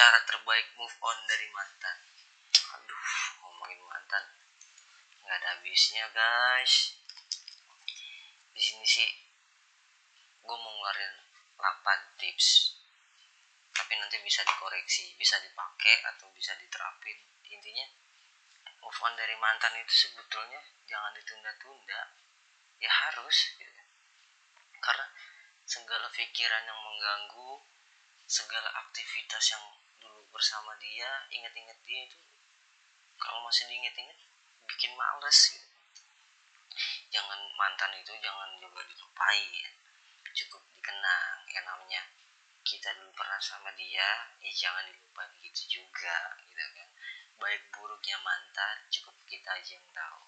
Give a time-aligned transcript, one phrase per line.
[0.00, 1.96] cara terbaik move on dari mantan?
[2.72, 3.04] Aduh
[3.44, 4.24] ngomongin mantan.
[5.20, 6.96] Nggak ada habisnya guys.
[8.56, 9.12] Di sini sih
[10.40, 11.20] gue mau ngeluarin
[11.52, 12.80] 8 tips.
[13.76, 17.20] Tapi nanti bisa dikoreksi bisa dipakai atau bisa diterapin.
[17.52, 17.84] Intinya
[18.80, 22.08] move on dari mantan itu sebetulnya jangan ditunda-tunda.
[22.80, 23.88] Ya harus gitu kan.
[24.80, 25.06] karena
[25.68, 27.60] segala pikiran yang mengganggu
[28.24, 29.79] segala aktivitas yang
[30.30, 32.18] bersama dia ingat-ingat dia itu
[33.20, 34.16] kalau masih diingat-ingat
[34.64, 35.68] bikin males gitu.
[37.10, 39.70] Jangan mantan itu jangan juga dilupai ya.
[40.30, 41.38] cukup dikenang.
[41.50, 42.02] Yang namanya
[42.64, 46.88] kita dulu pernah sama dia ya jangan dilupain gitu juga gitu kan.
[47.36, 50.22] Baik buruknya mantan cukup kita aja yang tahu.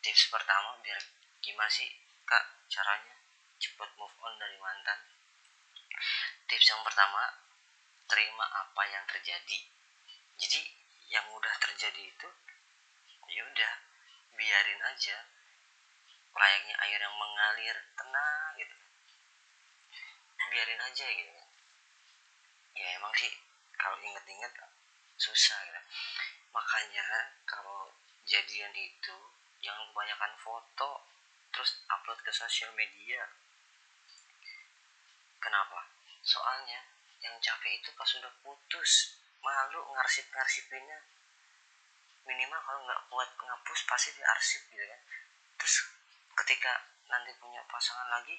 [0.00, 0.98] Tips pertama biar
[1.44, 1.86] gimana sih
[2.26, 3.14] kak caranya?
[3.60, 4.98] Cepat move on dari mantan.
[6.48, 7.28] Tips yang pertama
[8.10, 9.58] terima apa yang terjadi.
[10.34, 10.60] Jadi
[11.14, 12.28] yang udah terjadi itu
[13.30, 13.72] ya udah
[14.34, 15.16] biarin aja.
[16.34, 18.76] Layaknya air yang mengalir tenang gitu.
[20.50, 21.38] Biarin aja gitu.
[22.74, 23.30] Ya emang sih
[23.78, 24.52] kalau inget-inget
[25.14, 25.80] susah gitu.
[26.50, 27.06] Makanya
[27.46, 27.94] kalau
[28.26, 29.16] jadian itu
[29.62, 30.90] jangan kebanyakan foto
[31.54, 33.26] terus upload ke sosial media.
[35.38, 35.86] Kenapa?
[36.22, 40.98] Soalnya yang capek itu pas sudah putus malu ngarsip-ngarsipinnya.
[42.24, 45.00] Minimal kalau nggak kuat ngapus pasti diarsip gitu kan.
[45.60, 45.76] Terus
[46.44, 46.72] ketika
[47.08, 48.36] nanti punya pasangan lagi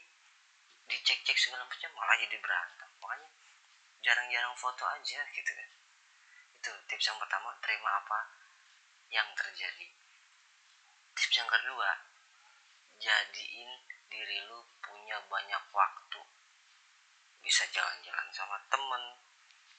[0.90, 2.90] dicek-cek segala macam malah jadi berantem.
[3.02, 3.30] Makanya
[4.02, 5.70] jarang-jarang foto aja gitu kan.
[6.58, 8.20] Itu tips yang pertama terima apa
[9.14, 9.88] yang terjadi.
[11.18, 11.90] Tips yang kedua
[13.02, 13.72] jadiin
[14.14, 16.22] diri lu punya banyak waktu
[17.42, 19.04] bisa jalan-jalan sama temen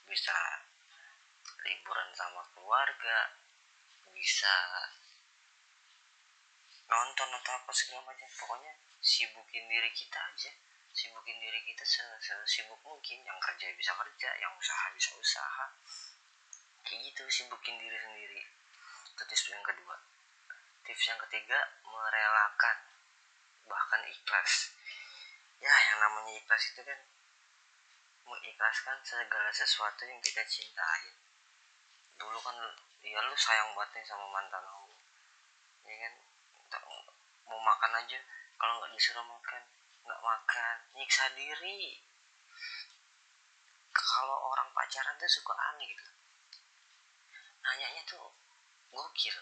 [0.07, 0.35] bisa
[1.63, 3.33] liburan sama keluarga
[4.13, 4.55] bisa
[6.91, 8.29] nonton atau apa segala macam.
[8.37, 10.53] Pokoknya sibukin diri kita aja.
[10.93, 13.25] Sibukin diri kita sesibuk mungkin.
[13.25, 15.67] Yang kerja bisa kerja yang usaha bisa usaha.
[16.85, 18.43] Kayak gitu sibukin diri sendiri.
[19.17, 19.97] Itu tips yang kedua
[20.83, 22.77] tips yang ketiga merelakan
[23.71, 24.75] bahkan ikhlas.
[25.63, 26.99] Ya yang namanya ikhlas itu kan
[28.27, 31.13] mengikhlaskan segala sesuatu yang kita cintai.
[32.19, 32.57] Dulu kan
[33.03, 34.91] ya lu sayang banget nih sama mantan lu.
[35.87, 36.15] Ya kan?
[37.51, 38.19] Mau makan aja.
[38.59, 39.63] Kalau nggak disuruh makan
[40.03, 40.77] nggak makan.
[40.99, 41.99] Nyiksa diri.
[43.93, 46.07] Kalau orang pacaran tuh suka aneh gitu.
[47.63, 48.31] Nanyanya tuh
[48.91, 49.37] gokil.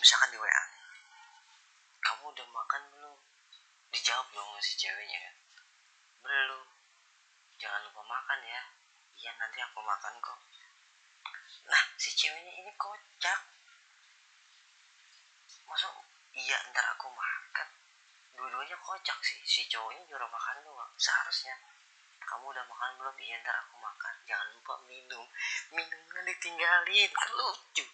[0.00, 0.64] Misalkan di WA
[2.04, 3.18] kamu udah makan belum?
[3.88, 5.36] Dijawab dong si ceweknya kan.
[6.20, 6.73] Belum
[7.58, 8.62] jangan lupa makan ya.
[9.14, 10.38] Iya nanti aku makan kok.
[11.70, 13.40] Nah si ceweknya ini kocak.
[15.70, 15.92] Masuk
[16.34, 17.68] iya ntar aku makan.
[18.34, 19.38] Dua-duanya kocak sih.
[19.46, 20.92] Si cowoknya nyuruh makan doang.
[20.98, 21.54] Seharusnya.
[22.24, 23.16] Kamu udah makan belum?
[23.16, 24.14] Iya ntar aku makan.
[24.26, 25.26] Jangan lupa minum.
[25.70, 27.10] Minumnya ditinggalin.
[27.14, 27.84] Kan lucu.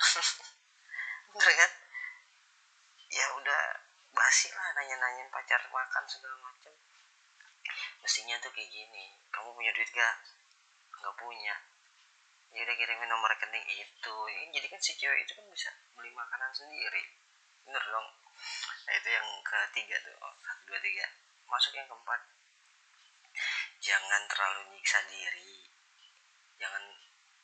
[1.32, 1.72] Bener kan?
[3.10, 3.62] Ya udah
[4.14, 6.74] basi lah nanya-nanyain pacar makan segala macem
[8.00, 10.14] mestinya tuh kayak gini kamu punya duit gak
[11.00, 11.54] nggak punya.
[12.50, 14.16] Ya udah kirimin nomor rekening itu.
[14.52, 17.02] Jadi kan si cewek itu kan bisa beli makanan sendiri.
[17.64, 18.08] Bener dong.
[18.84, 20.14] Nah itu yang ketiga tuh.
[20.20, 21.06] Oh, satu dua tiga.
[21.48, 22.20] Masuk yang keempat.
[23.80, 25.64] Jangan terlalu nyiksa diri.
[26.60, 26.84] Jangan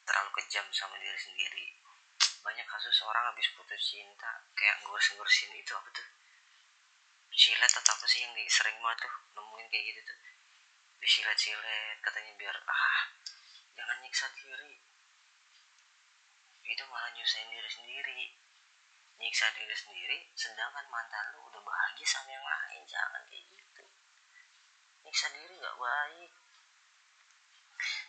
[0.04, 1.66] terlalu kejam sama diri sendiri.
[2.44, 6.06] Banyak kasus orang habis putus cinta kayak ngurus-ngurusin itu apa tuh?
[7.32, 10.35] Silet atau apa sih yang sering banget tuh nemuin kayak gitu tuh
[11.00, 13.00] disilet-silet katanya biar ah
[13.76, 14.74] jangan nyiksa diri.
[16.66, 18.22] Itu malah nyusahin diri sendiri.
[19.16, 22.82] Nyiksa diri sendiri sedangkan mantan lu udah bahagia sama yang lain.
[22.88, 23.84] Jangan kayak gitu.
[25.04, 26.32] Nyiksa diri gak baik.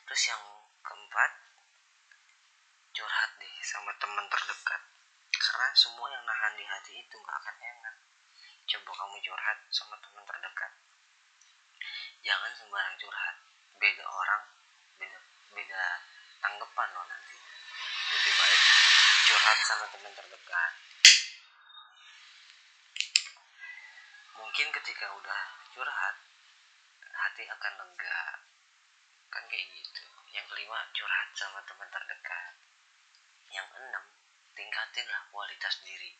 [0.07, 0.43] Terus yang
[0.81, 1.31] keempat
[2.95, 4.81] curhat deh sama teman terdekat.
[5.37, 7.95] Karena semua yang nahan di hati itu gak akan enak.
[8.67, 10.86] Coba kamu curhat sama teman terdekat
[12.27, 13.35] jangan sembarang curhat.
[13.79, 14.43] Beda orang
[14.99, 15.19] beda
[15.55, 15.83] beda
[16.43, 17.35] tanggapan loh nanti.
[18.11, 18.63] Lebih baik
[19.31, 20.73] curhat sama teman terdekat.
[24.35, 25.41] Mungkin ketika udah
[25.71, 26.15] curhat
[27.15, 28.21] hati akan lega.
[29.31, 30.03] Kan kayak gitu.
[30.35, 32.53] Yang kelima curhat sama teman terdekat.
[33.55, 34.03] Yang enam
[34.51, 36.11] tingkatinlah kualitas diri.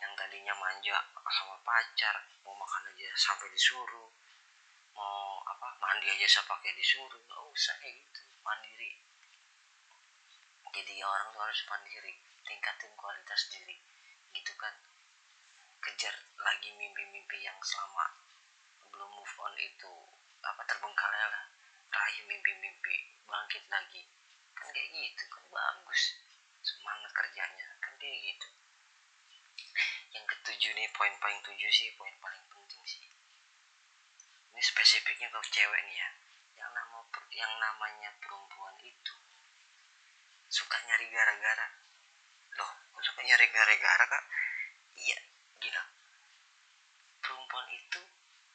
[0.00, 0.96] Yang tadinya manja
[1.28, 2.16] sama pacar
[2.48, 4.08] mau makan aja sampai disuruh
[4.92, 7.20] mau apa mandi aja saya pakai disuruh.
[7.28, 8.20] Nggak usah kayak gitu.
[8.44, 8.90] Mandiri.
[10.72, 12.12] Jadi orang tuh harus mandiri.
[12.44, 13.76] Tingkatin kualitas diri.
[14.32, 14.74] Gitu kan.
[15.82, 18.06] Kejar lagi mimpi-mimpi yang selama
[18.92, 19.92] belum move on itu
[20.44, 21.44] apa terbengkalai lah.
[21.92, 22.96] Raih mimpi-mimpi
[23.26, 24.02] bangkit lagi.
[24.56, 26.02] Kan kayak gitu kan bagus.
[26.62, 27.66] Semangat kerjanya.
[27.80, 28.48] Kan kayak gitu.
[30.12, 32.41] Yang ketujuh nih poin paling tujuh sih poin paling
[34.62, 36.08] spesifiknya ke cewek nih ya.
[36.62, 36.98] Yang nama
[37.34, 39.14] yang namanya perempuan itu
[40.46, 41.66] suka nyari gara-gara.
[42.56, 44.24] Loh kok suka nyari gara-gara kak?
[44.94, 45.18] Iya
[45.58, 45.84] gila
[47.22, 48.02] perempuan itu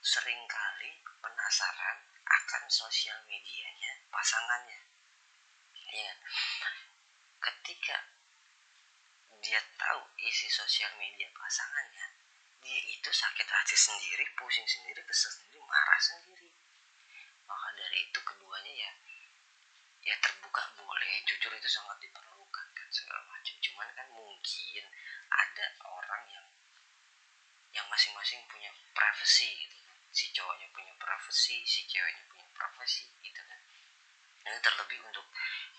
[0.04, 4.80] sering kali penasaran akan sosial medianya pasangannya.
[5.92, 6.13] Ya
[7.44, 7.98] ketika
[9.39, 12.07] dia tahu isi sosial media pasangannya
[12.67, 16.51] dia itu sakit hati sendiri pusing sendiri kesel sendiri marah sendiri.
[17.47, 18.91] Maka dari itu keduanya ya
[20.03, 23.55] ya terbuka boleh jujur itu sangat diperlukan kan segala macam.
[23.63, 24.83] Cuman kan mungkin
[25.31, 26.47] ada orang yang
[27.71, 29.95] yang masing-masing punya privacy gitu kan.
[30.11, 33.59] Si cowoknya punya privacy si ceweknya punya privacy gitu kan.
[34.43, 35.27] Ini terlebih untuk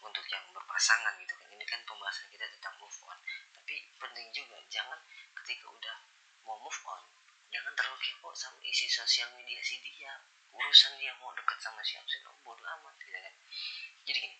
[0.08, 1.52] untuk yang berpasangan gitu kan.
[1.52, 3.20] Ini kan pembahasan kita tentang move on.
[3.52, 4.96] Tapi penting juga jangan
[5.36, 5.96] ketika udah
[6.48, 7.04] mau move on.
[7.52, 10.16] Jangan terlalu kepo sama isi sosial media si dia.
[10.56, 13.34] Urusan dia mau deket sama siapa sih kamu bodo amat gitu kan.
[14.08, 14.36] Jadi gini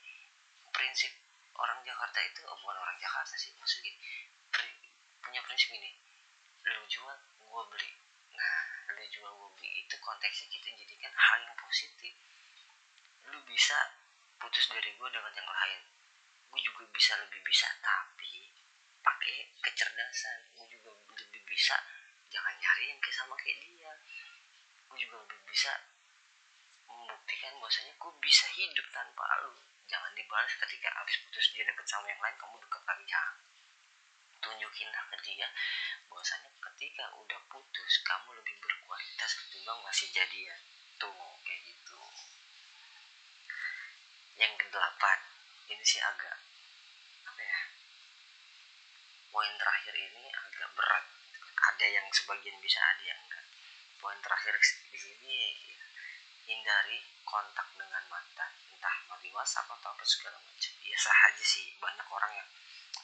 [0.73, 1.13] prinsip
[1.61, 3.99] orang Jakarta itu oh bukan orang Jakarta sih maksud gini
[4.49, 4.71] pri,
[5.21, 5.93] punya prinsip gini
[6.65, 7.93] lu jual gue beli.
[8.33, 8.57] Nah
[8.97, 12.15] lu jual gue beli itu konteksnya kita jadikan hal yang positif.
[13.29, 13.77] Lu bisa
[14.41, 15.81] putus dari gue dengan yang lain.
[16.49, 18.49] Gue juga bisa lebih bisa tapi
[19.05, 20.39] pakai kecerdasan.
[20.57, 21.77] Gue juga lebih bisa
[22.29, 23.93] jangan nyari yang kayak sama kayak dia.
[24.89, 25.73] Gue juga lebih bisa
[26.89, 29.53] membuktikan bahwasanya gue bisa hidup tanpa lu.
[29.89, 33.05] Jangan dibalas ketika habis putus dia deket sama yang lain kamu deket lagi.
[33.09, 33.37] Jangan.
[34.39, 35.49] Tunjukinlah ke dia
[36.09, 40.61] bahwasanya ketika udah putus kamu lebih berkualitas ketimbang masih jadian.
[41.01, 42.01] Tuh kayak gitu.
[44.39, 45.19] Yang kedelapan
[45.69, 46.37] ini sih agak
[47.29, 47.61] apa ya
[49.29, 51.05] poin terakhir ini agak berat
[51.79, 53.47] ada yang sebagian bisa ada yang enggak.
[54.03, 54.51] Poin terakhir
[54.91, 55.51] di sini ya,
[56.51, 58.51] hindari kontak dengan mantan.
[58.75, 60.75] Entah melalui WhatsApp atau apa segala macam.
[60.99, 62.49] Sah aja sih banyak orang yang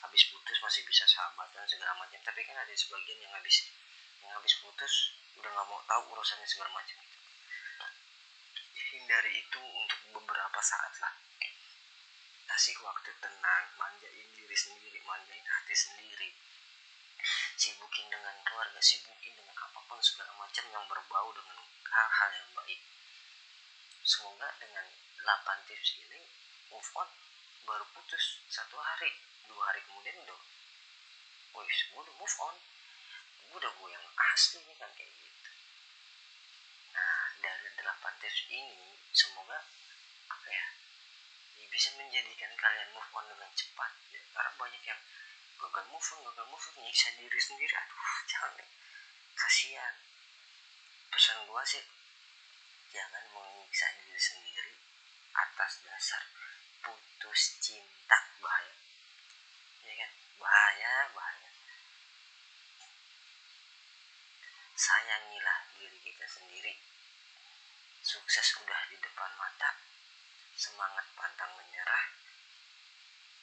[0.03, 2.19] habis putus masih bisa sahabatan segala macam.
[2.19, 3.71] Tapi kan ada sebagian yang habis
[4.26, 7.19] yang habis putus udah nggak mau tahu urusannya segala macam gitu.
[8.91, 11.15] Hindari itu untuk beberapa saat lah.
[12.50, 16.35] Kasih waktu tenang manjain diri sendiri manjain hati sendiri
[17.64, 22.81] sibukin dengan keluarga sibukin dengan apa pun segala macam yang berbau dengan hal-hal yang baik.
[24.05, 26.20] Semoga dengan 8 tips ini
[26.69, 27.08] move on
[27.64, 29.16] baru putus satu hari
[29.49, 30.37] dua hari kemudian udah
[31.56, 32.56] wih gue udah move on.
[33.49, 35.50] Gue udah gue yang asli nih kan kayak gitu.
[36.93, 39.64] Nah dari 8 tips ini semoga
[40.28, 40.66] apa ya,
[41.72, 44.20] bisa menjadikan kalian move on dengan cepat ya.
[44.37, 45.00] karena banyak yang
[45.59, 47.75] gagal move on gagal move on nyiksa diri sendiri.
[47.75, 48.69] Aduh jangan nih
[49.35, 49.95] kasihan.
[51.11, 51.85] Pesan gua sih
[52.91, 54.73] jangan menyiksa diri sendiri
[55.35, 56.23] atas dasar
[56.83, 58.19] putus cinta.
[58.39, 58.75] Bahaya.
[59.83, 60.11] Ya kan?
[60.38, 61.50] Bahaya bahaya.
[64.75, 66.75] Sayangilah diri kita sendiri.
[68.05, 69.71] Sukses udah di depan mata.
[70.55, 72.05] Semangat pantang menyerah.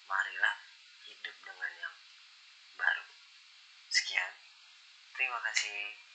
[0.07, 0.55] Marilah
[1.07, 1.95] hidup dengan yang
[2.81, 3.03] baru.
[3.93, 4.31] Sekian,
[5.13, 6.10] terima kasih.